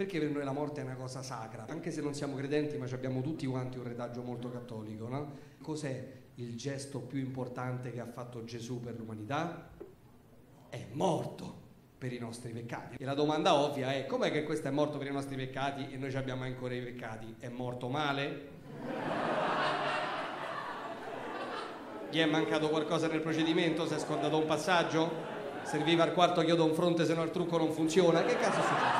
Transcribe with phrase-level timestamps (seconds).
[0.00, 2.86] Perché per noi la morte è una cosa sacra, anche se non siamo credenti, ma
[2.90, 5.32] abbiamo tutti quanti un retaggio molto cattolico, no?
[5.60, 9.68] Cos'è il gesto più importante che ha fatto Gesù per l'umanità?
[10.70, 11.54] È morto
[11.98, 12.96] per i nostri peccati.
[12.98, 15.98] E la domanda ovvia è: com'è che questo è morto per i nostri peccati e
[15.98, 17.34] noi abbiamo ancora i peccati?
[17.38, 18.48] È morto male?
[22.10, 23.86] Gli è mancato qualcosa nel procedimento?
[23.86, 25.12] Si è scordato un passaggio?
[25.64, 28.24] Serviva al quarto chiodo un fronte se no il trucco non funziona?
[28.24, 28.99] Che cazzo successo?